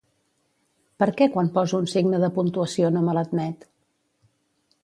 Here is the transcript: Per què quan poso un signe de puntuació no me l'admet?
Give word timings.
Per 1.03 1.07
què 1.19 1.27
quan 1.35 1.51
poso 1.59 1.81
un 1.83 1.87
signe 1.93 2.23
de 2.25 2.31
puntuació 2.39 2.91
no 2.97 3.07
me 3.11 3.15
l'admet? 3.19 3.73